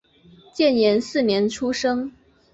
[0.51, 2.11] 建炎四年出生。